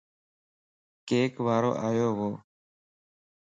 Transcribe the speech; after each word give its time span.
ڪيڪ 1.07 1.33
وارو 1.45 1.71
آيووَ 1.87 2.29